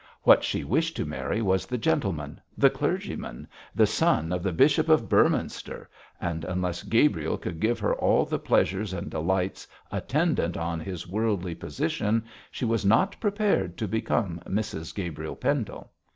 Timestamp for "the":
1.67-1.77, 2.57-2.71, 3.75-3.85, 4.41-4.51, 8.25-8.39